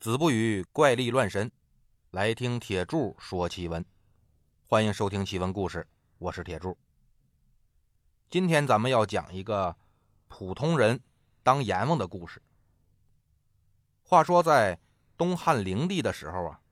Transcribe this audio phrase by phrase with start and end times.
[0.00, 1.52] 子不语怪力乱神，
[2.10, 3.84] 来听铁柱说奇闻。
[4.66, 6.78] 欢迎收听奇闻故事，我是铁柱。
[8.30, 9.76] 今天咱们要讲一个
[10.26, 10.98] 普通人
[11.42, 12.40] 当阎王的故事。
[14.02, 14.80] 话说在
[15.18, 16.62] 东汉灵帝的时候啊，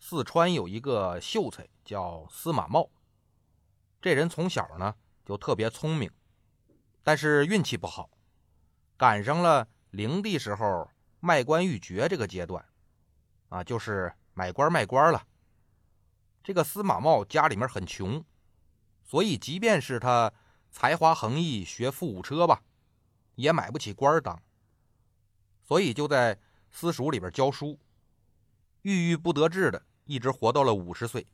[0.00, 2.88] 四川有一个秀才叫司马茂。
[4.00, 6.10] 这人从小呢就特别聪明，
[7.02, 8.08] 但是运气不好，
[8.96, 10.90] 赶上了灵帝时候。
[11.20, 12.64] 卖官鬻爵这个阶段，
[13.48, 15.26] 啊，就是买官卖官了。
[16.42, 18.24] 这个司马茂家里面很穷，
[19.04, 20.32] 所以即便是他
[20.70, 22.62] 才华横溢、学富五车吧，
[23.34, 24.40] 也买不起官当。
[25.62, 26.38] 所以就在
[26.70, 27.78] 私塾里边教书，
[28.82, 31.26] 郁郁不得志的，一直活到了五十岁。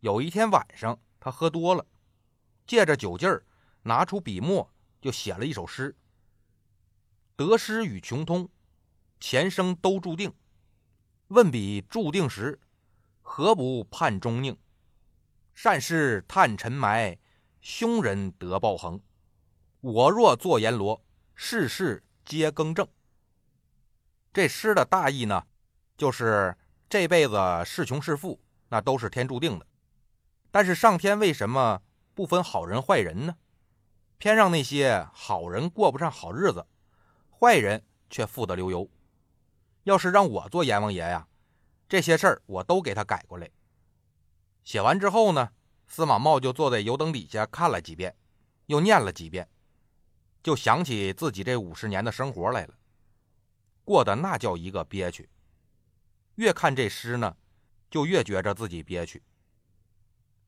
[0.00, 1.84] 有一天晚上，他喝多了，
[2.66, 3.44] 借着酒劲儿，
[3.82, 5.94] 拿出笔墨就写了一首诗。
[7.36, 8.48] 得失与穷通，
[9.18, 10.32] 前生都注定。
[11.28, 12.60] 问彼注定时，
[13.22, 14.56] 何不盼终宁？
[15.52, 17.18] 善事探尘埋，
[17.60, 19.00] 凶人得报横。
[19.80, 22.86] 我若做阎罗，世事皆更正。
[24.32, 25.44] 这诗的大意呢，
[25.96, 26.56] 就是
[26.88, 29.66] 这辈子是穷是富，那都是天注定的。
[30.52, 31.82] 但是上天为什么
[32.14, 33.36] 不分好人坏人呢？
[34.18, 36.64] 偏让那些好人过不上好日子？
[37.44, 38.88] 坏人却富得流油。
[39.82, 41.28] 要是让我做阎王爷呀，
[41.86, 43.50] 这些事儿我都给他改过来。
[44.64, 45.52] 写完之后呢，
[45.86, 48.16] 司马茂就坐在油灯底下看了几遍，
[48.64, 49.46] 又念了几遍，
[50.42, 52.74] 就想起自己这五十年的生活来了，
[53.84, 55.28] 过得那叫一个憋屈。
[56.36, 57.36] 越看这诗呢，
[57.90, 59.22] 就越觉着自己憋屈。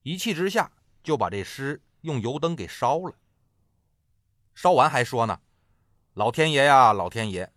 [0.03, 0.73] 一气之下，
[1.03, 3.15] 就把这诗用油灯给烧了。
[4.55, 5.39] 烧完还说呢。
[6.17, 7.53] 老天爷呀，老天爷，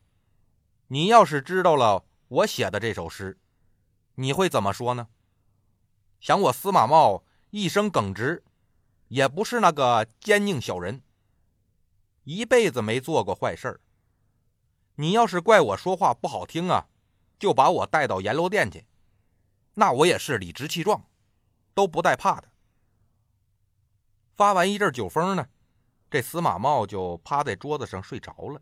[0.87, 3.39] 你要是知道了我写的这首诗，
[4.15, 5.07] 你会怎么说呢？
[6.19, 8.43] 想我司马茂一生耿直，
[9.07, 11.01] 也不是那个奸佞小人，
[12.25, 13.79] 一辈子没做过坏事儿。
[14.95, 16.89] 你要是怪我说话不好听啊，
[17.39, 18.85] 就把我带到阎罗殿去，
[19.75, 21.05] 那我也是理直气壮，
[21.73, 22.49] 都不带怕的。
[24.35, 25.47] 发完一阵酒疯呢。
[26.09, 28.61] 这司马茂就趴在桌子上睡着了。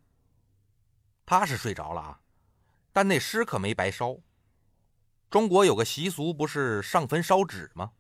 [1.25, 2.22] 他是睡着了啊，
[2.91, 4.18] 但那诗可没白烧。
[5.30, 7.91] 中国有个习俗，不是上坟烧纸吗？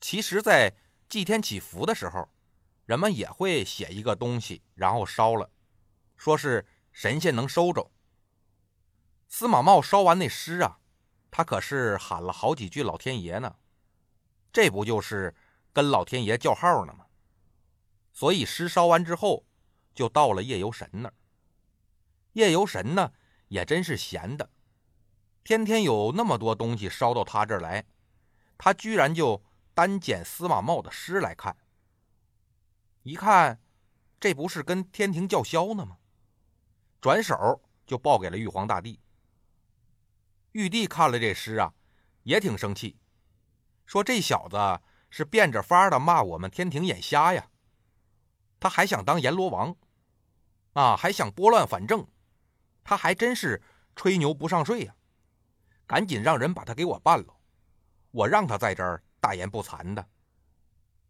[0.00, 0.74] 其实，在
[1.08, 2.28] 祭天祈福的时候，
[2.84, 5.50] 人们也会写一个东西，然后烧了，
[6.16, 7.90] 说是神仙能收着。
[9.26, 10.78] 司马茂烧完那诗啊，
[11.30, 13.56] 他可是喊了好几句老天爷呢，
[14.52, 15.34] 这不就是
[15.72, 17.03] 跟老天爷叫号呢吗？
[18.14, 19.44] 所以诗烧完之后，
[19.92, 21.14] 就到了夜游神那儿。
[22.32, 23.12] 夜游神呢，
[23.48, 24.48] 也真是闲的，
[25.42, 27.84] 天天有那么多东西烧到他这儿来，
[28.56, 29.42] 他居然就
[29.74, 31.56] 单捡司马茂的诗来看。
[33.02, 33.60] 一看，
[34.18, 35.98] 这不是跟天庭叫嚣呢吗？
[37.00, 39.00] 转手就报给了玉皇大帝。
[40.52, 41.74] 玉帝看了这诗啊，
[42.22, 42.96] 也挺生气，
[43.84, 44.80] 说这小子
[45.10, 47.50] 是变着法的骂我们天庭眼瞎呀。
[48.64, 49.76] 他还想当阎罗王，
[50.72, 52.08] 啊，还想拨乱反正，
[52.82, 53.60] 他还真是
[53.94, 54.96] 吹牛不上税呀！
[55.86, 57.36] 赶紧让人把他给我办了，
[58.10, 60.08] 我让他在这儿大言不惭的。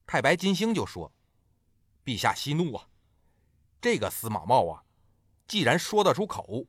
[0.05, 1.13] 太白金星就说
[2.05, 2.89] ：“陛下息怒啊！
[3.81, 4.83] 这个司马茂啊，
[5.47, 6.67] 既然说得出口，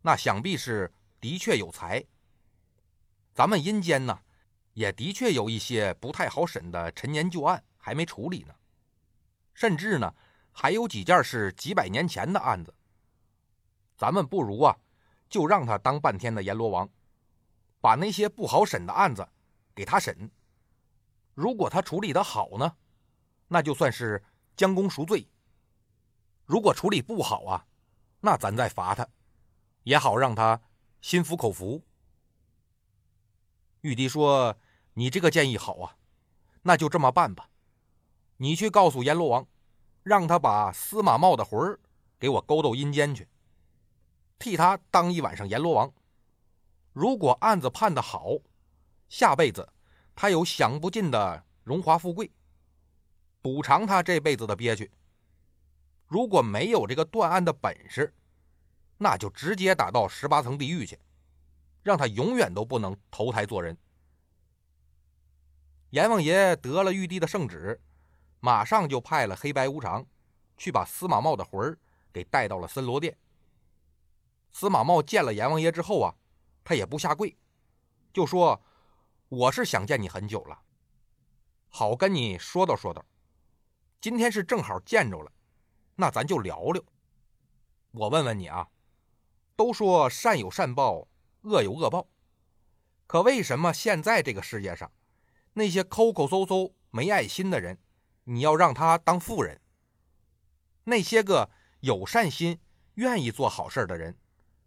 [0.00, 2.04] 那想必是的确有才。
[3.34, 4.20] 咱们阴间呢，
[4.74, 8.54] 也的确有一些不太好审的陈年旧案还没处理呢。”
[9.54, 10.14] 甚至呢，
[10.52, 12.74] 还有几件是几百年前的案子。
[13.96, 14.76] 咱们不如啊，
[15.28, 16.88] 就让他当半天的阎罗王，
[17.80, 19.28] 把那些不好审的案子
[19.74, 20.30] 给他审。
[21.34, 22.76] 如果他处理的好呢，
[23.48, 24.24] 那就算是
[24.56, 25.26] 将功赎罪；
[26.46, 27.66] 如果处理不好啊，
[28.20, 29.06] 那咱再罚他，
[29.82, 30.60] 也好让他
[31.02, 31.84] 心服口服。
[33.82, 34.58] 玉帝说
[34.94, 35.96] ：“你这个建议好啊，
[36.62, 37.49] 那就这么办吧。”
[38.42, 39.46] 你去告诉阎罗王，
[40.02, 41.78] 让他把司马茂的魂儿
[42.18, 43.28] 给我勾到阴间去，
[44.38, 45.92] 替他当一晚上阎罗王。
[46.94, 48.38] 如果案子判得好，
[49.10, 49.68] 下辈子
[50.16, 52.30] 他有享不尽的荣华富贵，
[53.42, 54.86] 补偿他这辈子的憋屈；
[56.06, 58.14] 如果没有这个断案的本事，
[58.96, 60.98] 那就直接打到十八层地狱去，
[61.82, 63.76] 让他永远都不能投胎做人。
[65.90, 67.78] 阎王爷得了玉帝的圣旨。
[68.40, 70.04] 马上就派了黑白无常，
[70.56, 71.78] 去把司马茂的魂儿
[72.12, 73.16] 给带到了森罗殿。
[74.50, 76.14] 司马茂见了阎王爷之后啊，
[76.64, 77.36] 他也不下跪，
[78.12, 78.60] 就说
[79.28, 80.58] ：“我是想见你很久了，
[81.68, 83.04] 好跟你说道说道。
[84.00, 85.30] 今天是正好见着了，
[85.94, 86.82] 那咱就聊聊。
[87.92, 88.68] 我问问你啊，
[89.54, 91.06] 都说善有善报，
[91.42, 92.08] 恶有恶报，
[93.06, 94.90] 可为什么现在这个世界上，
[95.52, 97.78] 那些抠抠搜搜、没爱心的人，
[98.30, 99.60] 你要让他当富人？
[100.84, 101.50] 那些个
[101.80, 102.58] 有善心、
[102.94, 104.16] 愿意做好事的人？”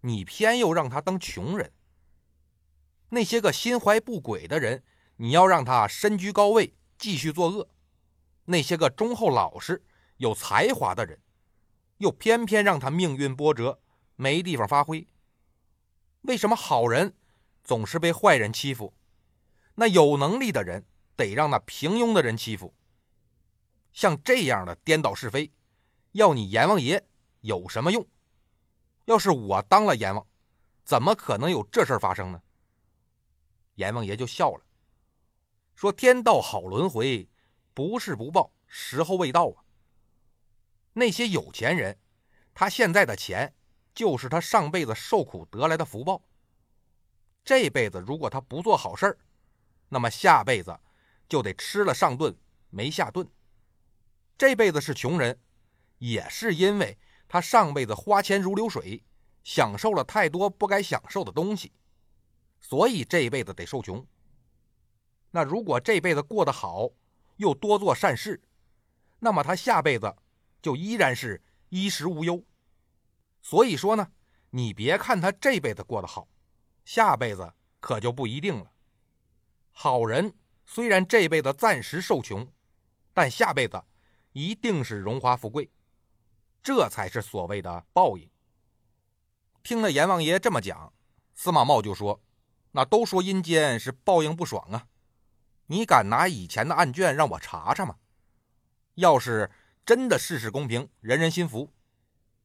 [0.05, 1.71] 你偏又让他当穷人，
[3.07, 4.83] 那些个心怀不轨的人，
[5.15, 7.69] 你要让他身居高位继续作恶；
[8.43, 9.81] 那些个忠厚老实、
[10.17, 11.21] 有才华的人，
[11.99, 13.79] 又偏偏让他命运波折，
[14.17, 15.07] 没地方发挥。
[16.23, 17.15] 为什么好人
[17.63, 18.93] 总是被坏人欺负？
[19.75, 22.73] 那有能力的人得让那平庸的人欺负？
[23.93, 25.51] 像这样的颠倒是非，
[26.11, 27.07] 要你阎王爷
[27.41, 28.05] 有什么用？
[29.05, 30.25] 要是我当了阎王，
[30.83, 32.41] 怎么可能有这事发生呢？
[33.75, 34.65] 阎王爷就笑了，
[35.75, 37.27] 说：“天道好轮回，
[37.73, 39.63] 不是不报，时候未到啊。
[40.93, 41.97] 那些有钱人，
[42.53, 43.53] 他现在的钱
[43.93, 46.21] 就是他上辈子受苦得来的福报。
[47.43, 49.17] 这辈子如果他不做好事儿，
[49.89, 50.79] 那么下辈子
[51.27, 52.35] 就得吃了上顿
[52.69, 53.27] 没下顿。
[54.37, 55.39] 这辈子是穷人，
[55.97, 59.03] 也是因为。”他上辈子花钱如流水，
[59.43, 61.71] 享受了太多不该享受的东西，
[62.59, 64.05] 所以这辈子得受穷。
[65.31, 66.91] 那如果这辈子过得好，
[67.37, 68.39] 又多做善事，
[69.17, 70.15] 那么他下辈子
[70.61, 72.43] 就依然是衣食无忧。
[73.41, 74.11] 所以说呢，
[74.51, 76.27] 你别看他这辈子过得好，
[76.85, 78.71] 下辈子可就不一定了。
[79.71, 80.35] 好人
[80.67, 82.47] 虽然这辈子暂时受穷，
[83.11, 83.83] 但下辈子
[84.33, 85.71] 一定是荣华富贵。
[86.61, 88.29] 这才是所谓的报应。
[89.63, 90.93] 听了阎王爷这么讲，
[91.33, 92.21] 司马茂就说
[92.71, 94.87] ：“那都说阴间是报应不爽啊，
[95.67, 97.97] 你敢拿以前的案卷让我查查吗？
[98.95, 99.49] 要是
[99.85, 101.71] 真的事事公平，人人心服，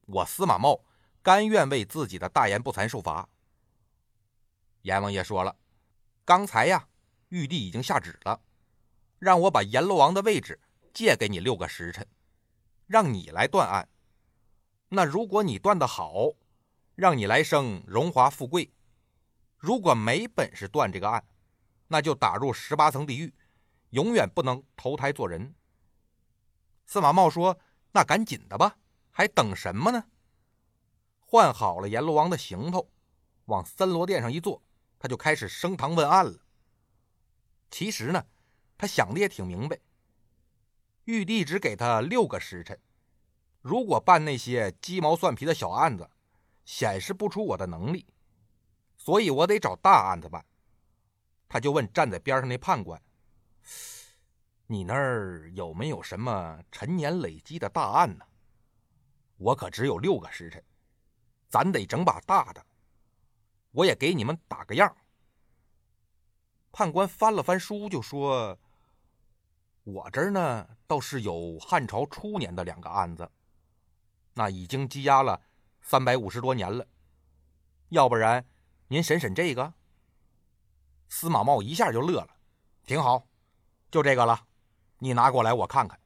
[0.06, 0.85] 我司马茂
[1.23, 3.29] 甘愿为自己的大言不惭受罚。”
[4.82, 5.56] 阎王爷说了
[6.25, 6.88] ：“刚才呀，
[7.29, 8.40] 玉帝已经下旨了，
[9.19, 10.61] 让我把阎罗王的位置
[10.98, 12.04] 借给你六个时辰，
[12.88, 13.88] 让你来断案。”
[14.90, 16.32] 那如果你断的好，
[16.96, 18.72] 让你来生荣华富贵；
[19.56, 21.24] 如果没本事断这个案，
[21.86, 23.32] 那就打入十八层地狱，
[23.90, 25.54] 永远不能投胎做人。
[26.84, 27.60] 司马茂说
[27.94, 28.76] ：“那赶紧的吧，
[29.12, 30.02] 还等什么呢？”
[31.24, 32.90] 换好了阎罗王的行头，
[33.44, 34.60] 往三罗殿上一坐，
[34.98, 36.40] 他就开始升堂问案了。
[37.70, 38.26] 其实呢，
[38.76, 39.78] 他想的也挺明白，
[41.08, 42.78] 玉帝只给他六个时辰。
[43.62, 46.06] 如果办那些鸡毛蒜皮的小案子，
[46.66, 48.06] 显示不出我的能力，
[48.94, 50.44] 所以我得找大案子办。
[51.49, 53.00] 他就问站在边上那判官
[54.69, 58.26] ：“你那儿有没有什么陈年累积的大案呢？
[59.38, 60.62] 我可只有六个时辰，
[61.49, 62.62] 咱得整把大的。
[63.70, 64.94] 我也给你们打个样。”
[66.70, 68.58] 判官翻了翻书，就说
[69.90, 73.31] ：“我这儿呢，倒是有汉朝初年的两个案子。”
[74.37, 75.40] 那已经积压了
[75.81, 76.87] 三百五十多年了，
[77.88, 78.44] 要不然
[78.88, 79.73] 您审审这个？
[81.09, 82.37] 司马茂一下就乐了，
[82.85, 83.26] 挺好，
[83.90, 84.47] 就这个了，
[84.99, 85.99] 你拿过来我看看。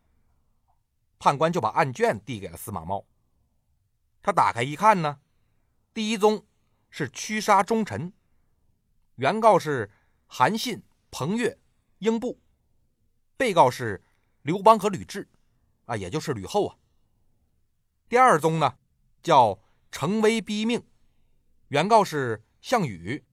[1.18, 3.04] 判官就把案卷递给了司马茂，
[4.22, 5.20] 他打开一看呢，
[5.92, 6.46] 第一宗
[6.88, 8.12] 是驱杀忠臣，
[9.16, 9.90] 原告是
[10.28, 11.58] 韩信、彭越、
[11.98, 12.40] 英布，
[13.42, 14.00] 被告是
[14.42, 15.26] 刘邦和吕雉，
[15.86, 16.78] 啊，也就是吕后啊。
[18.08, 18.78] 第二宗呢，
[19.20, 19.58] 叫
[19.90, 20.80] 成威逼命，
[21.66, 23.24] 原告是项羽，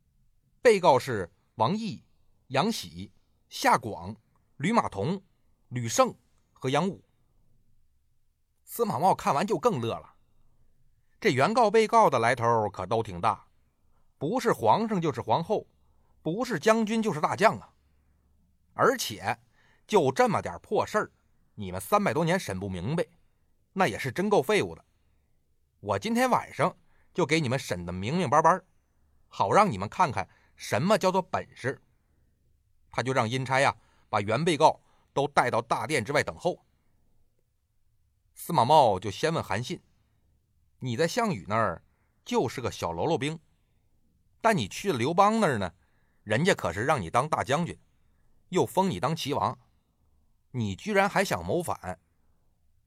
[0.64, 2.04] 被告是王毅、
[2.48, 3.12] 杨喜、
[3.50, 4.16] 夏广、
[4.58, 5.22] 吕马童、
[5.68, 6.12] 吕胜
[6.54, 7.06] 和杨武。
[8.66, 10.16] 司马茂看完就更乐了，
[11.22, 13.46] 这原告被告的来头可都挺大，
[14.18, 15.68] 不是皇上就是皇后，
[16.24, 17.72] 不是将军就是大将啊！
[18.74, 19.38] 而且
[19.90, 21.12] 就这么点破事儿，
[21.56, 23.04] 你们三百多年审不明白。
[23.74, 24.86] 那也是真够废物的，
[25.80, 26.78] 我今天晚上
[27.12, 28.62] 就给你们审的明明白白，
[29.28, 31.82] 好让你们看看什么叫做本事。
[32.92, 33.76] 他就让阴差呀
[34.10, 34.80] 把原被告
[35.12, 36.64] 都带到大殿之外等候。
[38.36, 39.82] 司马茂就先问韩信
[40.78, 41.84] ：“你在项羽那儿
[42.24, 43.40] 就是个小喽啰兵，
[44.40, 45.74] 但你去了刘邦那儿呢，
[46.24, 47.76] 人家可是让你当大将军，
[48.50, 49.58] 又封你当齐王，
[50.52, 52.00] 你居然还想谋反？”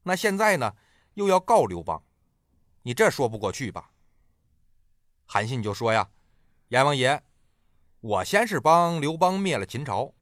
[0.03, 0.75] 那现在呢，
[1.13, 2.03] 又要告刘邦，
[2.81, 3.91] 你这说不过去吧？
[5.25, 6.09] 韩信就说呀
[6.69, 7.23] ：“阎王爷，
[8.01, 10.13] 我先是帮刘邦灭了秦朝，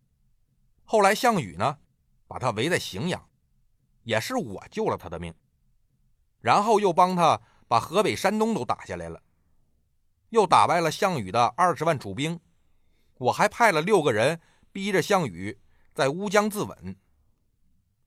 [0.84, 1.80] 后来项羽呢，
[2.28, 3.28] 把他围在荥阳，
[4.04, 5.34] 也是我救了他的命。
[6.40, 9.22] 然后又帮他把河北、山东都打下来了，
[10.30, 12.40] 又打败了项羽的二十万楚兵。
[13.18, 14.40] 我还派了六个人
[14.72, 15.60] 逼着项羽
[15.94, 16.96] 在乌江自刎，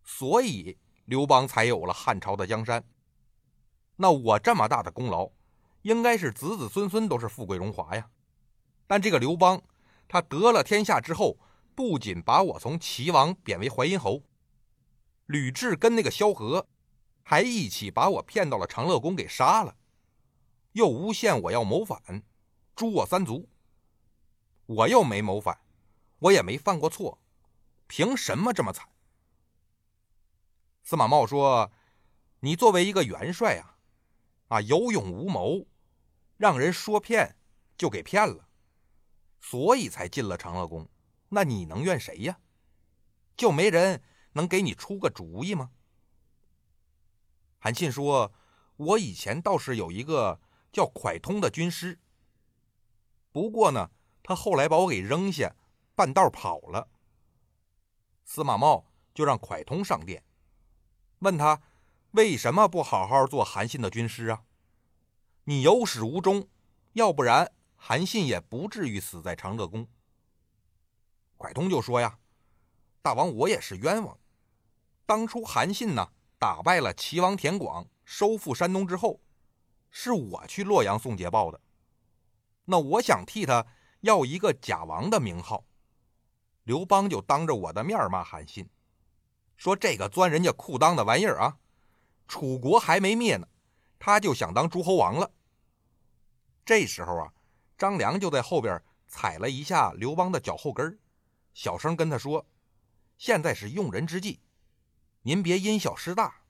[0.04, 2.84] 所以刘邦才有了汉朝的江山。
[3.96, 5.30] 那我这么大的功劳。”
[5.84, 8.08] 应该是子子孙孙都是富贵荣华呀，
[8.86, 9.62] 但这个刘邦，
[10.08, 11.36] 他得了天下之后，
[11.74, 14.22] 不仅把我从齐王贬为淮阴侯，
[15.26, 16.66] 吕雉跟那个萧何，
[17.22, 19.76] 还一起把我骗到了长乐宫给杀了，
[20.72, 22.22] 又诬陷我要谋反，
[22.74, 23.46] 诛我三族。
[24.64, 25.60] 我又没谋反，
[26.18, 27.20] 我也没犯过错，
[27.86, 28.88] 凭什么这么惨？
[30.84, 31.72] 司马茂说
[32.40, 33.78] ：“你作为一个元帅啊，
[34.48, 35.66] 啊有勇无谋。”
[36.36, 37.36] 让人说骗
[37.76, 38.48] 就给骗了，
[39.40, 40.88] 所以才进了长乐宫。
[41.30, 42.38] 那你能怨谁呀？
[43.36, 45.70] 就没人能给你出个主意吗？
[47.58, 48.34] 韩信说
[48.76, 51.98] ：“我以前倒是有一个叫蒯通的军师，
[53.32, 53.90] 不过呢，
[54.22, 55.54] 他后来把我给扔下，
[55.94, 56.90] 半道跑了。”
[58.26, 60.22] 司马茂就让蒯通上殿，
[61.24, 61.62] 问他
[62.10, 64.44] 为什么不好好做韩信的军师啊？
[65.44, 66.46] 你有始无终，
[66.92, 69.88] 要不然韩信也不至于死在长乐宫。
[71.38, 72.18] 蒯通就说呀
[73.00, 74.18] ：“大王，我也是冤枉。
[75.06, 79.18] 当初韩信呢，打败了齐王田广，收复山东之后，
[79.90, 81.58] 是我去洛阳送捷报的。
[82.66, 83.66] 那我想替他
[84.00, 85.64] 要一个假王的名号，
[86.64, 88.68] 刘邦就当着我的面骂韩信，
[89.56, 91.58] 说这个钻人家裤裆的玩意儿啊，
[92.28, 93.48] 楚国还没灭呢。”
[93.98, 95.30] 他就想当诸侯王了。
[96.66, 97.32] 这时候啊，
[97.78, 100.98] 张良就在后边踩了一下刘邦的脚后跟
[101.54, 102.44] 小声跟他说
[103.16, 104.40] ：“现在是用人之际，
[105.22, 106.42] 您别因小失大。”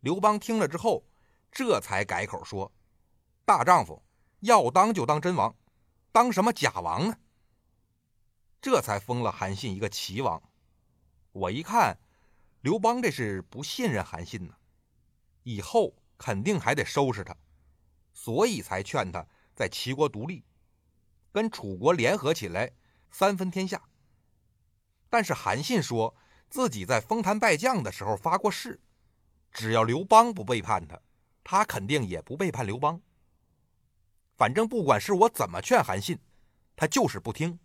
[0.00, 1.04] 刘邦听了之后，
[1.52, 2.72] 这才改口说
[3.46, 4.02] ：“大丈夫
[4.40, 5.54] 要当就当真王，
[6.10, 7.16] 当什么假王呢？”
[8.60, 10.42] 这才封了韩信一个齐王。
[11.32, 11.98] 我一看，
[12.60, 14.54] 刘邦这是不信任韩信呢，
[15.42, 15.94] 以后。
[16.22, 17.34] 肯定还得收拾他，
[18.12, 20.44] 所以才劝他在齐国独立，
[21.32, 22.72] 跟楚国联合起来
[23.10, 23.82] 三分天下。
[25.08, 26.14] 但是韩信说
[26.50, 28.78] 自己在丰坛拜将的时候发过誓，
[29.50, 31.00] 只要刘邦不背叛他，
[31.42, 33.00] 他肯定也不背叛刘邦。
[34.36, 36.18] 反正不管是我怎么劝韩信，
[36.76, 37.58] 他就是不听，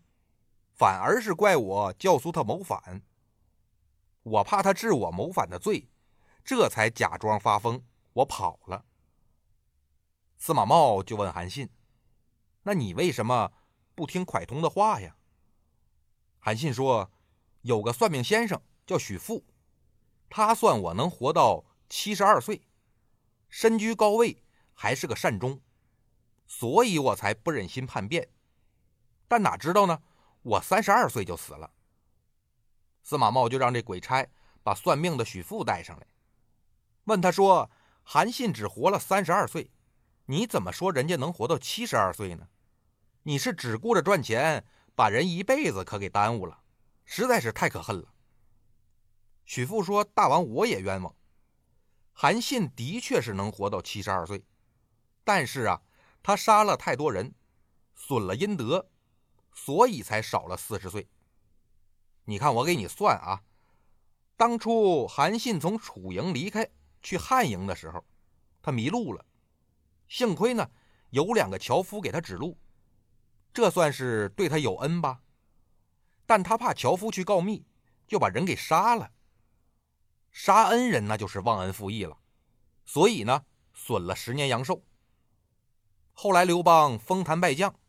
[0.71, 3.01] 反而是怪我教唆他谋反。
[4.25, 5.87] 我怕他治我谋反的罪，
[6.43, 7.83] 这才假装发疯。
[8.13, 8.83] 我跑了。
[10.35, 11.69] 司马茂就问韩信
[12.63, 13.53] ：“那你为什么
[13.93, 15.15] 不听蒯通的话呀？”
[16.41, 17.11] 韩信说
[17.61, 19.45] ：“有个算命先生叫许父，
[20.27, 22.67] 他算我能活到七十二岁，
[23.47, 25.61] 身居高位，还是个善终，
[26.47, 28.29] 所以我才不忍心叛变。
[29.27, 30.01] 但哪知道呢，
[30.41, 31.69] 我三十二岁就死了。”
[33.05, 34.27] 司马茂就让这鬼差
[34.63, 36.05] 把算命的许父带上来，
[37.05, 37.71] 问他说。
[38.07, 39.71] 韩信只活了三十二岁，
[40.25, 42.47] 你怎么说人家能活到七十二岁呢？
[43.23, 46.61] 你是只顾着赚钱，把人一辈子可给耽误了，
[47.03, 48.13] 实在是太可恨了。
[49.43, 51.15] 许父说：“大王，我也冤枉。
[52.13, 54.45] 韩信的确是能活到七十二岁，
[55.23, 55.81] 但是啊，
[56.21, 57.33] 他杀了太多人，
[57.95, 58.87] 损了阴德，
[59.51, 61.09] 所以才少了四十岁。
[62.25, 63.41] 你看，我给你算啊，
[64.35, 66.69] 当初韩信从楚营离开。”
[67.05, 68.03] 去汉营的时候，
[68.63, 69.23] 他迷路了，
[70.07, 70.71] 幸亏呢
[71.11, 72.57] 有两个樵夫给他指路，
[73.53, 75.21] 这算是对他有恩吧。
[76.25, 77.63] 但他怕樵夫去告密，
[78.07, 79.11] 就把人给杀了。
[80.31, 82.17] 杀恩人那就是忘恩负义了，
[82.85, 84.83] 所以呢损了十年阳寿。
[86.11, 87.79] 后来刘邦封坛拜将，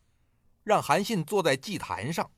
[0.62, 2.31] 让韩信坐在祭坛上，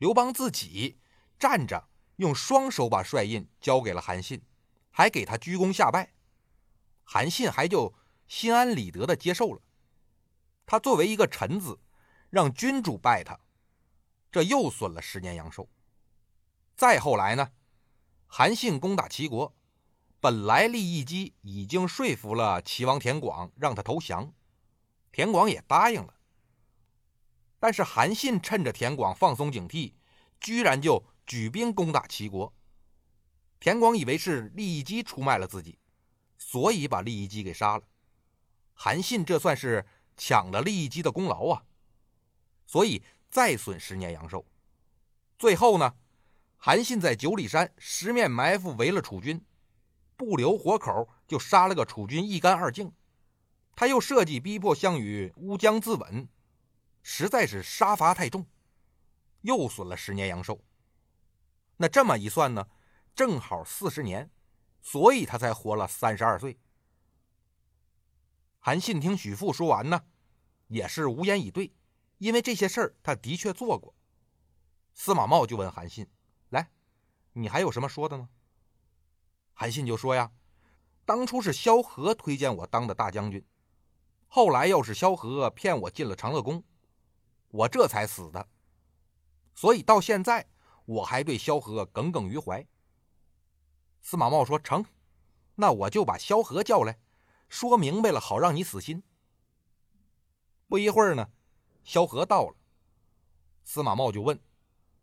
[0.00, 0.98] 刘邦自己
[1.38, 4.42] 站着，用双手把帅印交给了韩信。
[4.92, 6.12] 还给他鞠躬下拜，
[7.04, 7.94] 韩信还就
[8.26, 9.62] 心安理得的接受了。
[10.66, 11.78] 他作为一个臣子，
[12.28, 13.38] 让君主拜他，
[14.32, 15.68] 这又损了十年阳寿。
[16.76, 17.52] 再后来呢，
[18.26, 19.54] 韩信攻打齐国，
[20.18, 24.32] 本来利益机已经说服了齐王田广让他投降，
[25.12, 26.14] 田广也答应了。
[27.60, 29.92] 但是韩信趁着田广放松警惕，
[30.40, 32.52] 居然就举兵攻打齐国。
[33.60, 35.78] 田广以为是利益姬出卖了自己，
[36.38, 37.84] 所以把利益姬给杀了。
[38.72, 39.86] 韩信这算是
[40.16, 41.62] 抢了利益姬的功劳啊，
[42.66, 44.46] 所以再损十年阳寿。
[45.38, 45.94] 最后呢，
[46.56, 49.44] 韩信在九里山十面埋伏，围了楚军，
[50.16, 52.90] 不留活口，就杀了个楚军一干二净。
[53.76, 56.26] 他又设计逼迫项羽乌江自刎，
[57.02, 58.46] 实在是杀伐太重，
[59.42, 60.64] 又损了十年阳寿。
[61.76, 62.68] 那这么一算呢，
[63.14, 64.30] 正好四十年，
[64.82, 66.58] 所以他才活了三十二岁。
[68.58, 70.04] 韩信听许父说完呢，
[70.66, 71.72] 也是无言以对，
[72.18, 73.94] 因为这些事儿他的确做过。
[74.92, 76.06] 司马茂就问韩信
[76.50, 76.70] ：“来，
[77.32, 78.28] 你还有什么说的吗？”
[79.54, 80.30] 韩信就说：“呀，
[81.06, 83.42] 当初是萧何推荐我当的大将军，
[84.26, 86.62] 后来又是萧何骗我进了长乐宫，
[87.50, 88.48] 我这才死的。
[89.54, 90.46] 所以到现在。”
[90.86, 92.66] 我还对萧何耿耿于怀。
[94.00, 94.84] 司马茂说：“成，
[95.54, 96.98] 那我就把萧何叫来，
[97.48, 99.00] 说明白了，好让你死心。”
[100.66, 101.30] 不一会儿呢，
[101.84, 102.56] 萧何到了。
[103.62, 104.40] 司马茂就问：“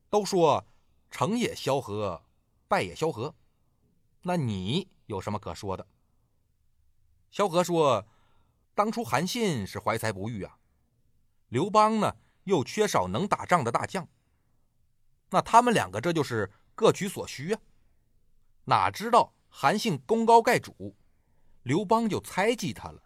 [0.10, 0.66] 都说
[1.10, 2.22] 成也萧何，
[2.68, 3.34] 败也萧何，
[4.24, 5.88] 那你有什么可说的？”
[7.32, 8.06] 萧何说
[8.76, 10.60] ：“当初韩信是怀才不遇啊，
[11.48, 12.14] 刘邦呢
[12.48, 14.08] 又缺少能打仗的大将。”
[15.30, 17.62] 那他们两个这就是各取所需啊！
[18.64, 20.96] 哪知道韩信功高盖主，
[21.64, 23.04] 刘邦就猜忌他了。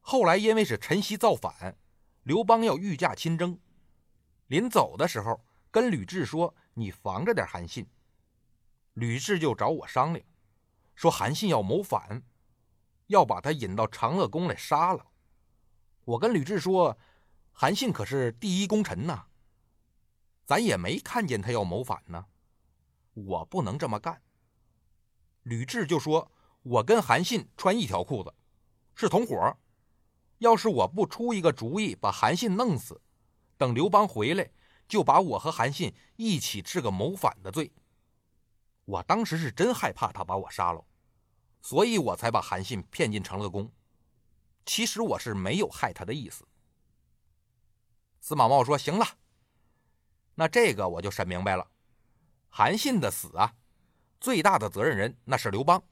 [0.00, 1.76] 后来因为是陈豨造反，
[2.24, 3.58] 刘邦要御驾亲征，
[4.48, 7.86] 临走的时候跟吕雉说：“你防着点韩信。”
[8.94, 10.26] 吕雉就找我商量，
[10.96, 12.22] 说韩信要谋反，
[13.06, 15.06] 要把他引到长乐宫来杀了。
[16.04, 16.98] 我跟吕雉说
[17.60, 19.26] ：“韩信可是第一功臣呐。”
[20.46, 22.24] 咱也没看见他要谋反呢，
[23.14, 24.22] 我不能这么干。
[25.42, 26.30] 吕雉就说
[26.62, 28.32] ：“我跟韩信穿一条裤子，
[28.94, 29.56] 是同伙。
[30.38, 33.02] 要是我不出一个主意把韩信弄死，
[33.56, 34.48] 等刘邦回来，
[34.86, 37.72] 就把我和韩信一起治个谋反的罪。”
[38.86, 40.84] 我当时是真害怕他把我杀了，
[41.60, 43.68] 所以我才把韩信骗进长乐宫。
[44.64, 46.46] 其实我是没有害他的意思。
[48.28, 49.06] 司马茂说：“行了。”
[50.36, 51.66] 那这个我就审明白了，
[52.50, 53.54] 韩信的死啊，
[54.20, 55.82] 最大的责任人那是刘邦。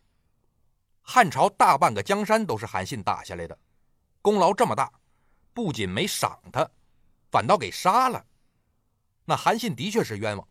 [1.01, 3.59] 汉朝大半个江山都是韩信打下来的，
[4.20, 4.92] 功劳这么大，
[5.55, 6.70] 不仅没赏他，
[7.31, 8.22] 反倒给杀了。
[9.25, 10.46] 那韩信的确是冤枉。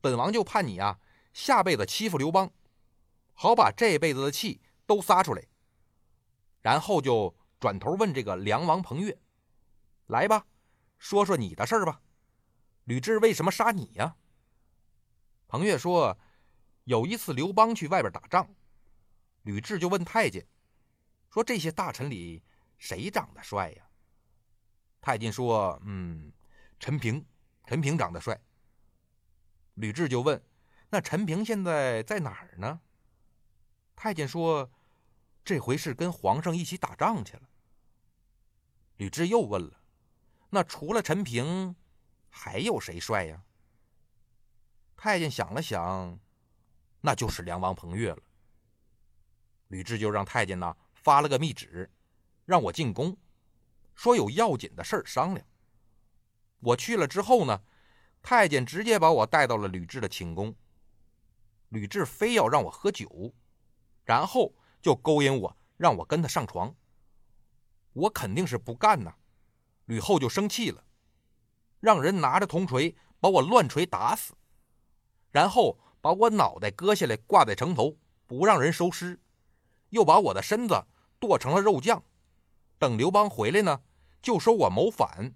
[0.00, 0.98] 本王就盼你啊，
[1.32, 2.50] 下辈子欺负刘邦，
[3.32, 5.44] 好把这辈子的气都撒出来。
[6.62, 9.16] 然后就转头问这个梁王彭越
[10.08, 10.44] ：“来吧，
[11.04, 12.00] 说说你的事儿吧。”
[12.88, 14.16] 吕雉为什么杀你呀？
[15.46, 16.18] 彭越说
[16.84, 18.48] ：“有一次刘邦去外边打仗，
[19.42, 20.46] 吕雉就问太监，
[21.30, 22.42] 说这些大臣里
[22.78, 23.86] 谁长得帅呀？”
[25.02, 26.32] 太监说：“嗯，
[26.80, 27.22] 陈平，
[27.66, 28.40] 陈平长得帅。”
[29.76, 30.42] 吕雉就问
[30.88, 32.80] ：“那陈平现在在哪儿呢？”
[33.94, 34.70] 太监说
[35.44, 37.42] ：“这回是跟皇上一起打仗去了。”
[38.96, 39.82] 吕雉又问了
[40.54, 41.74] ：“那除了陈平？”
[42.30, 43.42] 还有谁帅呀？
[44.96, 46.18] 太监想了想，
[47.00, 48.22] 那就是梁王彭越了。
[49.66, 51.90] 吕雉就让太监呢发了个密旨，
[52.44, 53.16] 让我进宫，
[53.96, 55.44] 说有要紧的事商量。
[56.60, 57.60] 我去了之后呢，
[58.22, 60.54] 太监直接把我带到了吕雉的寝宫。
[61.70, 63.34] 吕雉非要让我喝酒，
[64.04, 66.72] 然后就勾引我，让我跟他上床。
[67.92, 69.14] 我肯定是不干呐，
[69.86, 70.84] 吕后就生气了。
[71.80, 74.34] 让人拿着铜锤把我乱锤打死，
[75.30, 79.20] 然后把我脑袋割下来挂在城头，不让人收尸，
[79.90, 80.84] 又把我的身子
[81.18, 82.02] 剁成了肉酱。
[82.78, 83.82] 等刘邦回来呢，
[84.22, 85.34] 就说我谋反。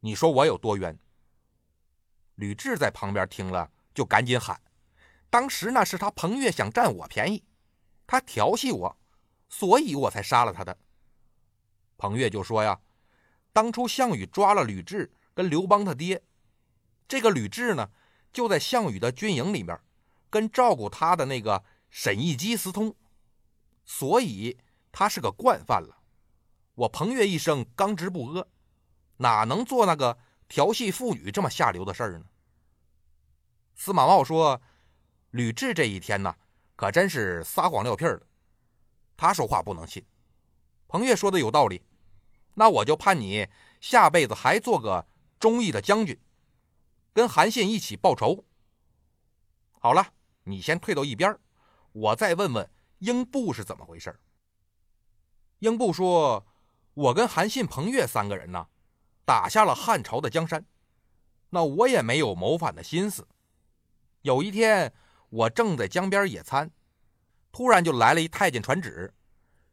[0.00, 0.98] 你说我有多冤？
[2.34, 4.60] 吕雉在旁边听了，就赶紧喊
[5.30, 7.44] ：“当时那是他彭越想占我便宜，
[8.06, 8.96] 他调戏我，
[9.48, 10.76] 所以我才杀了他的。”
[11.96, 12.80] 彭越就说：“呀，
[13.54, 16.22] 当初项羽抓了吕雉。”跟刘邦他爹，
[17.08, 17.90] 这个吕雉呢，
[18.32, 19.76] 就在项羽的军营里面，
[20.30, 22.94] 跟照顾他的那个沈亦基私通，
[23.84, 24.56] 所以
[24.92, 25.98] 他是个惯犯了。
[26.76, 28.46] 我彭越一生刚直不阿，
[29.16, 32.26] 哪能做那个调戏妇女这么下流的事儿呢？
[33.74, 34.62] 司马茂说，
[35.32, 36.36] 吕雉这一天呢，
[36.76, 38.26] 可真是撒谎撂屁儿了。
[39.16, 40.06] 他说话不能信。
[40.86, 41.82] 彭越说的有道理，
[42.54, 43.48] 那我就盼你
[43.80, 45.06] 下辈子还做个。
[45.40, 46.18] 忠义的将军，
[47.12, 48.46] 跟韩信一起报仇。
[49.78, 50.14] 好了，
[50.44, 51.38] 你先退到一边
[51.92, 54.18] 我再问问英布是怎么回事。
[55.58, 56.46] 英布说
[56.94, 58.68] ：“我跟韩信、彭越三个人呢，
[59.26, 60.64] 打下了汉朝的江山。
[61.50, 63.28] 那我也没有谋反的心思。
[64.22, 64.94] 有一天，
[65.28, 66.70] 我正在江边野餐，
[67.52, 69.12] 突然就来了一太监传旨，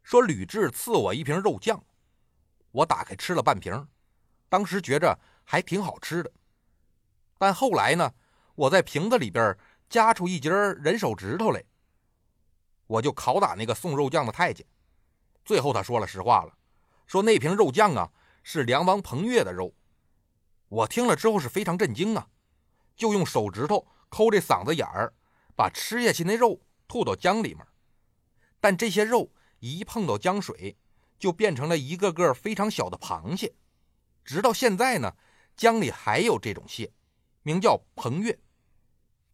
[0.04, 1.82] 说吕雉赐我一瓶肉酱。
[2.72, 3.88] 我打开吃了半瓶，
[4.50, 6.32] 当时觉着还挺好吃的。
[7.38, 8.14] 但后来呢，
[8.56, 9.58] 我在瓶子里边
[9.90, 11.64] 夹出一截人手指头来，
[12.88, 14.66] 我就拷打那个送肉酱的太监。
[15.44, 16.58] 最后他说了实话了，
[17.08, 18.12] 说那瓶肉酱啊
[18.44, 19.74] 是梁王彭越的肉。
[20.70, 22.28] 我听了之后是非常震惊啊，
[22.96, 25.14] 就用手指头抠这嗓子眼儿，
[25.56, 27.66] 把吃下去那肉吐到江里面。
[28.60, 30.78] 但这些肉一碰到江水，
[31.22, 33.56] 就变成了一个个非常小的螃蟹。
[34.26, 35.16] 直到现在呢，
[35.56, 36.92] 江里还有这种蟹，
[37.44, 38.38] 名叫彭越。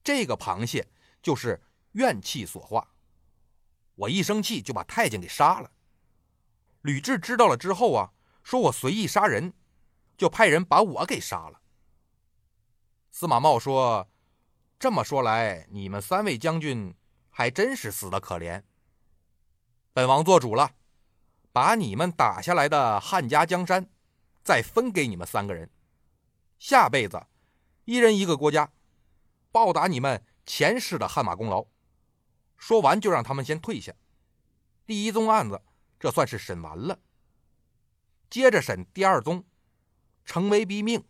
[0.04, 0.88] 这个螃蟹
[1.22, 1.60] 就是
[1.94, 2.94] 怨气所化。
[3.96, 5.72] 我一生气就把太监给杀了。
[6.82, 8.12] 吕雉知道了之后啊，
[8.44, 9.54] 说我随意杀人。
[10.18, 11.62] 就派人把我给杀了。
[13.12, 14.10] 司马茂说
[14.80, 16.92] ：“这么说来，你们三位将军
[17.30, 18.64] 还真是死的可怜。
[19.94, 20.72] 本王做主了，
[21.58, 23.90] 把你们打下来的汉家江山
[24.44, 25.72] 再分给你们三个人，
[26.60, 27.26] 下辈子
[27.86, 28.72] 一人一个国家，
[29.52, 31.66] 报答你们前世的汗马功劳。”
[32.58, 33.92] 说完，就让他们先退下。
[34.86, 35.60] 第一宗案子
[36.00, 37.00] 这算是审完了，
[38.30, 39.44] 接着审第二宗。
[40.26, 41.04] 成为逼命，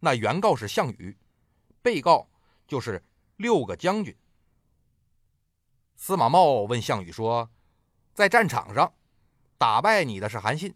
[0.00, 1.16] 那原告是项羽，
[1.80, 2.28] 被告
[2.66, 3.02] 就是
[3.36, 4.14] 六个将军。
[5.96, 7.50] 司马茂问项羽说
[8.12, 8.92] ：“在战场上
[9.58, 10.74] 打败你的是韩信，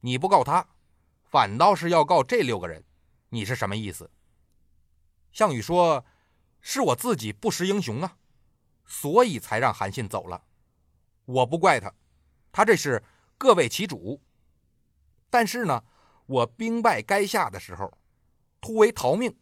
[0.00, 0.68] 你不告他，
[1.22, 2.84] 反倒是要告这六个人，
[3.30, 4.10] 你是什么意思？”
[5.32, 6.04] 项羽说
[6.60, 8.18] ：“是我自己不识英雄啊，
[8.84, 10.44] 所以才让韩信走了。
[11.24, 11.94] 我不怪他，
[12.52, 13.02] 他这是
[13.38, 14.20] 各为其主。
[15.30, 15.82] 但是呢。”
[16.30, 17.92] 我兵败垓下的时候，
[18.60, 19.36] 突围逃命，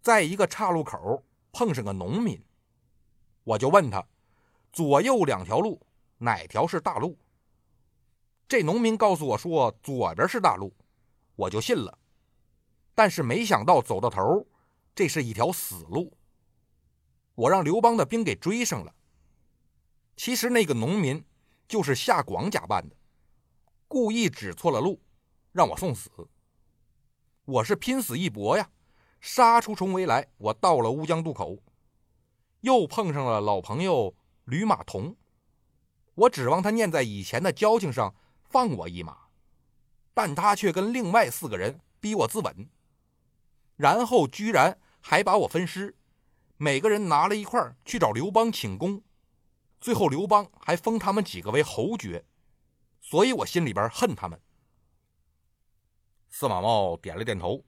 [0.00, 2.42] 在一个岔路口碰上个农民，
[3.44, 4.02] 我就问他，
[4.72, 5.78] 左右两条路
[6.16, 7.18] 哪条是大路？
[8.48, 10.72] 这农民告诉我说左边是大路，
[11.34, 11.98] 我就信了。
[12.94, 14.46] 但是没想到走到头，
[14.94, 16.16] 这是一条死路。
[17.34, 18.94] 我让刘邦的兵给追上了。
[20.16, 21.22] 其实那个农民
[21.68, 22.96] 就是夏广假扮的，
[23.86, 25.00] 故意指错了路。
[25.52, 26.10] 让我送死，
[27.46, 28.70] 我是拼死一搏呀！
[29.20, 31.58] 杀出重围来，我到了乌江渡口，
[32.60, 35.16] 又碰上了老朋友吕马童，
[36.14, 38.14] 我指望他念在以前的交情上
[38.48, 39.16] 放我一马，
[40.14, 42.68] 但他却跟另外四个人逼我自刎，
[43.76, 45.96] 然后居然还把我分尸，
[46.56, 49.02] 每个人拿了一块去找刘邦请功，
[49.80, 52.24] 最后刘邦还封他们几个为侯爵，
[53.00, 54.40] 所以我心里边恨他们。
[56.28, 57.64] 司马茂点了点头，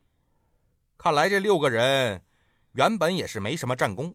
[0.96, 2.24] 看来这六个人
[2.72, 4.14] 原本也是没什么战功，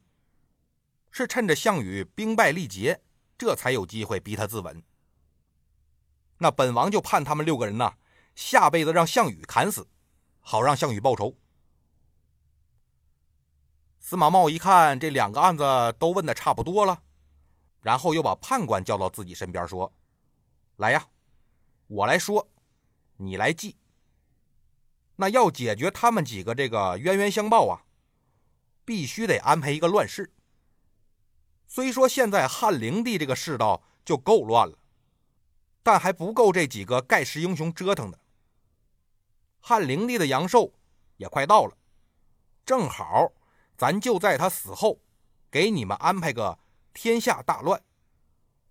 [1.12, 3.02] 是趁着项羽兵败力竭，
[3.38, 4.84] 这才有机会逼他自刎。
[6.38, 7.94] 那本王就判他们六个人呐，
[8.36, 9.88] 下辈子让项羽砍死，
[10.40, 11.36] 好让项羽报仇。
[14.00, 15.64] 司马茂一看这两个案子
[15.98, 17.02] 都问的差不多了，
[17.82, 19.94] 然后又把判官叫到自己身边说
[20.76, 21.08] ：“来呀，
[21.88, 22.50] 我来说，
[23.18, 23.78] 你来记。”
[25.16, 27.86] 那要解决他们几个这个冤冤相报啊，
[28.84, 30.34] 必须得安排一个乱世。
[31.68, 34.78] 虽说现在汉灵帝这个世道就够乱了，
[35.84, 38.20] 但还不够这几个盖世英雄折腾的。
[39.60, 40.74] 汉灵帝的阳寿
[41.18, 41.78] 也快到了，
[42.66, 43.32] 正好
[43.78, 45.00] 咱就在他死后，
[45.52, 46.58] 给你们安排个
[46.94, 47.82] 天下大乱，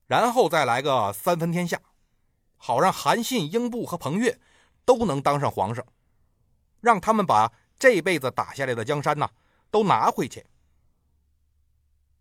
[0.07, 1.81] 然后再来个三分天下，
[2.57, 4.41] 好让韩信、英布和彭越
[4.85, 5.85] 都能当上皇上。
[6.81, 9.31] 让他们把这辈子打下来的江山呐，
[9.71, 10.47] 都拿回去。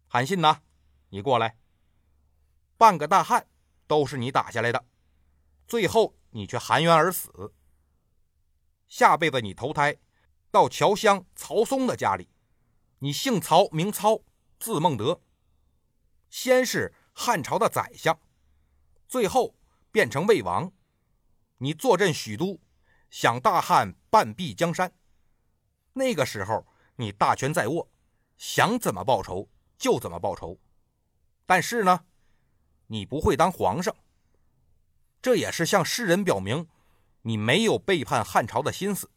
[0.08, 0.62] 韩信呐，
[1.10, 1.58] 你过来，
[2.78, 3.48] 半个大汉
[3.92, 4.86] 都是你打下来的，
[5.68, 7.54] 最后你却含冤而死。
[8.88, 9.98] 下辈子你投胎
[10.50, 12.30] 到乔乡曹嵩的家里，
[13.00, 14.22] 你姓曹名操，
[14.62, 15.22] 字孟德，
[16.30, 18.18] 先是汉朝的宰相，
[19.10, 19.58] 最后
[19.92, 20.72] 变成魏王，
[21.58, 22.62] 你坐镇许都。
[23.10, 24.94] 想大汉半壁江山，
[25.92, 27.92] 那个时候你大权在握，
[28.38, 30.58] 想怎么报仇就怎么报仇。
[31.46, 32.06] 但是呢，
[32.92, 33.96] 你不会当皇上，
[35.22, 36.68] 这也是向世人表明
[37.22, 39.10] 你没有背叛汉朝的心思。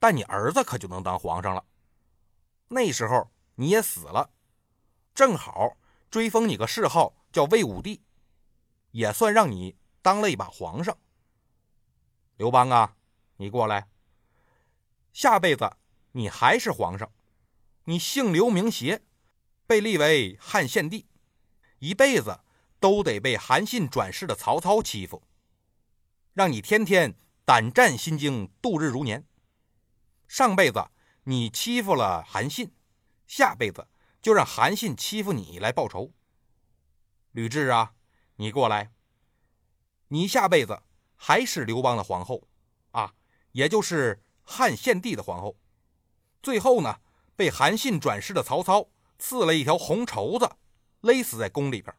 [0.00, 1.64] 但你儿子可就能当皇上了，
[2.66, 4.28] 那时候你也死了，
[5.14, 5.76] 正好
[6.10, 8.02] 追封你个谥号叫魏武帝，
[8.90, 10.98] 也算让你当了一把皇上。
[12.38, 12.96] 刘邦啊，
[13.36, 13.88] 你过来，
[15.12, 15.76] 下辈子
[16.10, 17.12] 你还是皇上，
[17.84, 19.00] 你姓刘名协，
[19.64, 21.06] 被立为汉献帝，
[21.78, 22.40] 一辈子
[22.80, 25.22] 都得被韩信转世的曹操欺负，
[26.32, 29.26] 让你天天胆战心惊，度日如年。
[30.28, 30.88] 上辈子
[31.24, 32.72] 你欺负了韩信，
[33.26, 33.88] 下辈子
[34.20, 36.12] 就让韩信欺负你来报仇。
[37.32, 37.94] 吕雉啊，
[38.36, 38.92] 你过来，
[40.08, 40.82] 你下辈子
[41.16, 42.48] 还是刘邦的皇后
[42.90, 43.14] 啊，
[43.52, 45.56] 也就是汉献帝的皇后。
[46.42, 47.00] 最后呢，
[47.36, 50.50] 被韩信转世的曹操赐了一条红绸子，
[51.00, 51.94] 勒死在宫里边，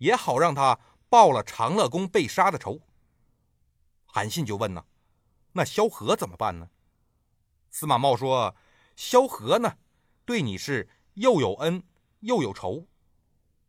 [0.00, 2.80] 也好让他报了长乐宫被杀的仇。
[4.04, 4.84] 韩信就问呢，
[5.52, 6.68] 那萧何怎么办呢？
[7.70, 8.56] 司马茂说
[8.96, 9.76] ：“萧何呢，
[10.24, 11.82] 对你是又有恩
[12.20, 12.86] 又有仇，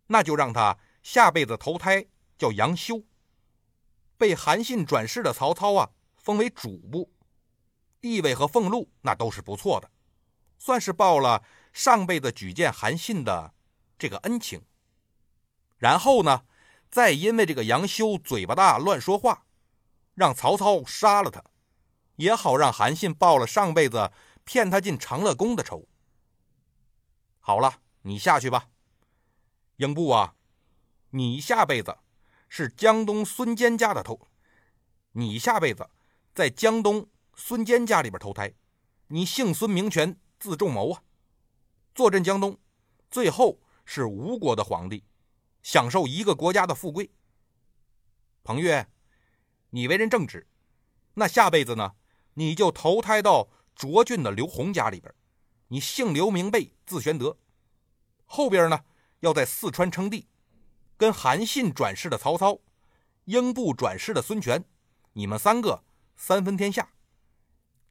[0.07, 2.05] 那就让他下辈子投胎
[2.37, 3.03] 叫杨修。
[4.17, 7.11] 被韩信转世的曹操啊，封为主簿，
[7.99, 9.91] 地位和俸禄那都是不错的，
[10.57, 13.53] 算是报了上辈子举荐韩信的
[13.99, 14.61] 这个恩情。
[15.81, 16.45] 然后呢，
[16.91, 19.47] 再因为这个杨修嘴巴大乱说话，
[20.13, 21.43] 让曹操杀了他。”
[22.17, 24.11] 也好让韩信报了上辈子
[24.43, 25.87] 骗他进长乐宫的仇。
[27.39, 28.67] 好了，你下去吧，
[29.77, 30.35] 英布啊，
[31.09, 31.97] 你下辈子
[32.47, 34.27] 是江东孙坚家的头，
[35.13, 35.89] 你下辈子
[36.35, 38.53] 在江东孙坚家里边投胎，
[39.07, 41.01] 你姓孙名权，字仲谋啊，
[41.95, 42.55] 坐镇江东，
[43.09, 45.03] 最后是吴国的皇帝，
[45.61, 47.11] 享受一个国家的富贵。
[48.43, 48.87] 彭越，
[49.69, 50.47] 你为人正直，
[51.13, 51.93] 那下辈子呢？
[52.33, 55.13] 你就投胎到涿郡的刘洪家里边，
[55.67, 57.37] 你姓刘名备字玄德，
[58.25, 58.85] 后边呢
[59.19, 60.27] 要在四川称帝，
[60.97, 62.59] 跟韩信转世的曹操、
[63.25, 64.63] 英布转世的孙权，
[65.13, 65.83] 你们三个
[66.15, 66.89] 三分天下，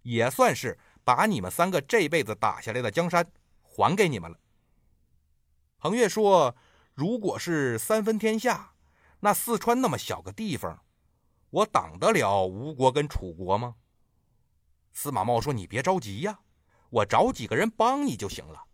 [0.03, 3.31] 也算是把你们三个这辈子打下来的江山
[3.63, 4.39] 还给你们了。
[5.79, 6.57] 彭越说
[7.01, 8.75] ：“如果是三分天下，
[9.21, 10.85] 那四川那么小个地方，
[11.49, 13.77] 我挡得了吴国跟楚国吗？”
[14.93, 16.41] 司马茂说：“你别着急呀，
[16.91, 18.65] 我找几个人帮你就行了。”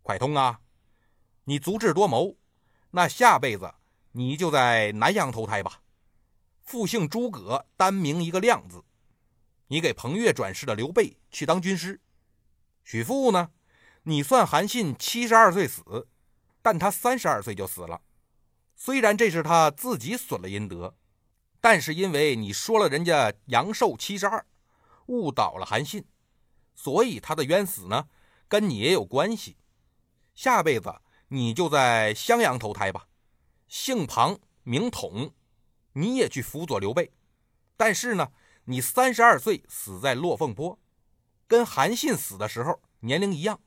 [0.00, 0.62] 快通啊，
[1.44, 2.38] 你足智多谋，
[2.92, 3.74] 那下辈子
[4.12, 5.82] 你就在南阳投胎吧，
[6.62, 8.82] 复姓诸葛，单名一个亮字。
[9.66, 12.00] 你给彭越转世的刘备去当军师。
[12.84, 13.50] 许父呢，
[14.04, 16.08] 你算韩信七十二岁死，
[16.66, 18.02] 但他三十二岁就死了。
[18.74, 20.96] 虽然这是他自己损了阴德，
[21.60, 24.44] 但是因为你说了人家阳寿七十二。
[25.06, 26.04] 误导了韩信，
[26.74, 28.08] 所以他的冤死呢，
[28.48, 29.58] 跟你也有关系。
[30.34, 30.92] 下辈子
[31.28, 33.06] 你就在襄阳投胎吧，
[33.68, 35.32] 姓庞名统，
[35.92, 37.12] 你也去辅佐刘备。
[37.76, 38.32] 但是呢，
[38.64, 40.76] 你三十二岁死在落凤坡，
[41.46, 43.60] 跟韩信死的时候年龄一样，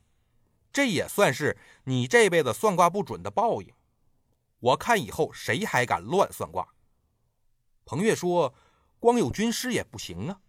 [0.72, 3.74] 这也算是你这辈子算卦不准的报应。
[4.58, 6.74] 我看以后谁还敢乱算卦？
[7.84, 8.54] 彭越说
[9.00, 10.40] ：“光有军师也不行啊。”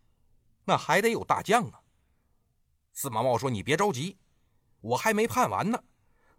[0.65, 1.81] 那还得有大将啊！
[2.93, 4.19] 司马茂说：“你别着急，
[4.81, 5.83] 我还没判完呢，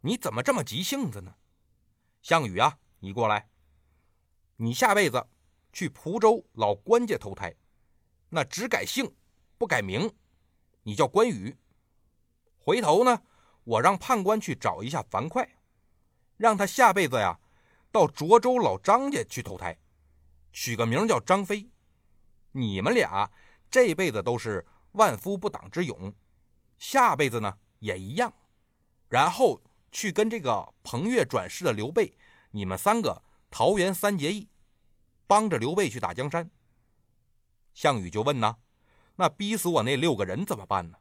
[0.02, 1.34] 你怎么这么急性子呢？”
[2.22, 3.48] 项羽啊，你过来，
[4.56, 5.26] 你下辈子
[5.72, 7.52] 去蒲州老关家投胎，
[8.28, 9.12] 那只改姓
[9.58, 10.14] 不改名，
[10.84, 11.58] 你叫关羽。
[12.58, 13.22] 回头呢，
[13.64, 15.48] 我让判官去找一下樊哙，
[16.36, 17.38] 让他下辈子呀
[17.90, 19.78] 到涿州老张家去投胎，
[20.52, 21.70] 取个名叫张飞。
[22.52, 23.30] 你们俩。
[23.70, 26.14] 这辈子都是万夫不挡之勇，
[26.76, 28.30] 下辈子呢也一样，
[29.08, 32.14] 然后去跟这个彭越转世的刘备，
[32.50, 34.46] 你们三个桃园三结义，
[35.26, 36.50] 帮着刘备去打江山。
[37.72, 38.58] 项羽就问呢，
[39.16, 40.98] 那逼死我那六个人怎么办呢？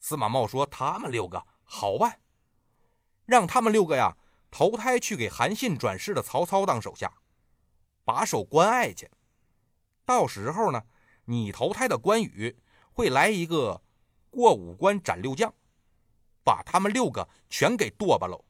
[0.00, 2.20] 司马茂说他们六个好办，
[3.26, 4.16] 让他们六个呀
[4.50, 7.12] 投胎去给韩信转世的曹操当手下，
[8.02, 9.10] 把守关隘去，
[10.06, 10.82] 到时候呢。
[11.28, 12.56] 你投胎的关羽
[12.92, 13.82] 会来一个
[14.30, 15.52] 过五关斩六将，
[16.44, 18.44] 把他们六个全给剁吧喽，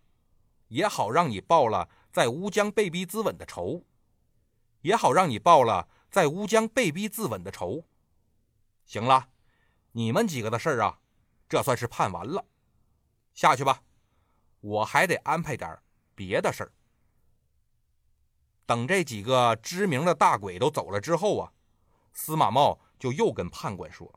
[0.69, 3.83] 也好让你报了在乌江被逼自刎的仇，
[4.83, 7.83] 也好让你报了在乌江被逼自刎的仇。
[8.85, 9.31] 行了，
[9.93, 10.99] 你们几个的事儿啊，
[11.49, 12.45] 这算是判完了，
[13.37, 13.83] 下去吧，
[14.61, 15.79] 我还得安排点
[16.15, 16.73] 别的事儿。
[18.65, 21.53] 等这几个知名的大鬼都走了之后啊。
[22.15, 24.11] 司马茂就又跟判官说：“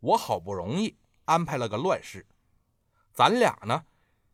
[0.00, 2.26] 我好不容易安排了个乱世，
[3.12, 3.86] 咱俩呢，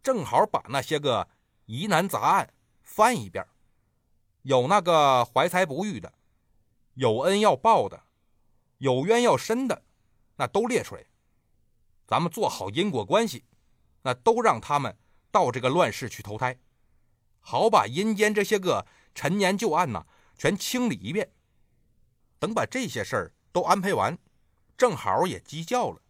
[0.03, 1.29] 正好把那些个
[1.67, 3.47] 疑难杂案翻一遍，
[4.41, 6.11] 有那个怀才不遇的，
[6.95, 8.03] 有恩要报的，
[8.79, 9.83] 有冤要伸的，
[10.37, 11.05] 那都列出来。
[12.07, 13.45] 咱们做好因果关系，
[14.03, 14.97] 那都让他们
[15.31, 16.59] 到这个乱世去投胎，
[17.41, 21.31] 好把阴间这些个陈年旧案呐全清理一遍。
[22.39, 24.19] 等把这些事儿都安排完，
[24.79, 26.01] 正好也鸡叫了。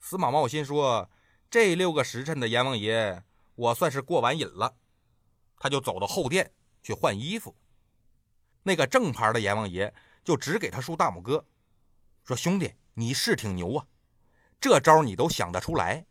[0.00, 1.08] 司马茂心说
[1.48, 3.22] ：“这六个时辰的阎王爷，
[3.54, 4.76] 我算是过完瘾了。”
[5.60, 7.54] 他就走到后殿去换衣服。
[8.64, 11.44] 那个正牌的阎王爷就只给他竖大拇哥，
[12.24, 13.86] 说：“兄弟，你是挺牛啊，
[14.60, 16.04] 这招你都想得出来。”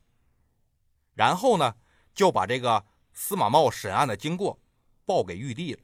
[1.17, 1.75] 然后呢，
[2.13, 4.59] 就把这个司马茂审案的经过
[5.03, 5.79] 报给玉帝了。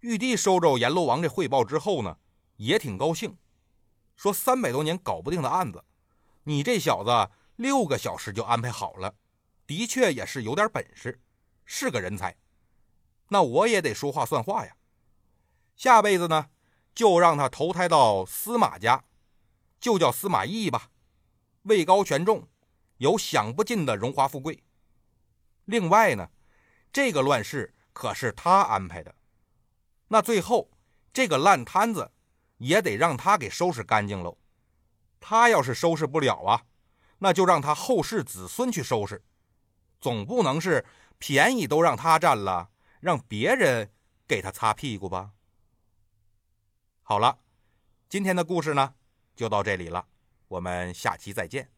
[0.00, 2.16] 玉帝收着阎罗王这汇报之后呢，
[2.56, 3.36] 也挺高兴，
[4.16, 5.84] 说：“三百多年搞不定的案子，
[6.44, 9.14] 你这小子六个小时就安排好了，
[9.66, 11.20] 的确也是有点本事，
[11.66, 12.34] 是个人才。
[13.28, 14.74] 那我也得说话算话呀。”
[15.76, 16.48] 下辈子呢，
[16.94, 19.04] 就让他投胎到司马家，
[19.78, 20.90] 就叫司马懿吧，
[21.64, 22.48] 位高权重，
[23.00, 24.62] 有享不尽的荣华富贵。
[25.64, 26.28] 另外呢，
[26.92, 29.14] 这个乱世可是他安排的，
[30.08, 30.70] 那最后
[31.10, 32.12] 这个烂摊子
[32.58, 34.36] 也得让他给收拾干净喽。
[35.18, 36.66] 他要是收拾不了啊，
[37.20, 39.24] 那就让他后世子孙去收拾，
[39.98, 40.84] 总不能是
[41.16, 43.90] 便宜都让他占了，让别人
[44.28, 45.32] 给他擦屁股吧。
[47.02, 47.38] 好了，
[48.10, 48.94] 今天的故事呢
[49.34, 50.06] 就到这里了，
[50.48, 51.70] 我们下期再见。